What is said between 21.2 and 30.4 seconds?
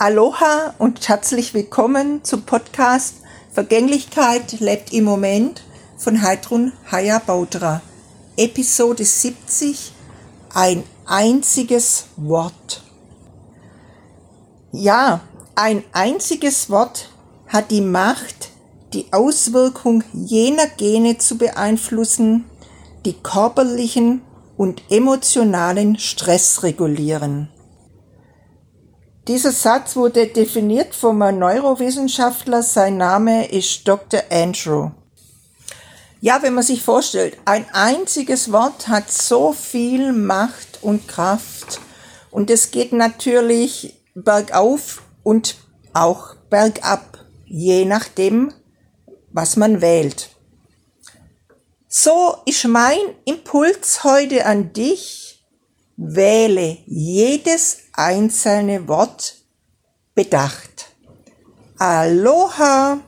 beeinflussen, die körperlichen und emotionalen Stress regulieren. Dieser Satz wurde